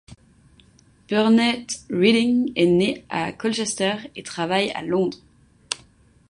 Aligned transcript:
Burnet 1.07 1.67
Reading 1.91 2.53
est 2.55 2.65
né 2.65 3.05
à 3.09 3.31
Colchester 3.31 3.97
et 4.15 4.23
travaille 4.23 4.71
à 4.71 4.81
Londres. 4.81 5.19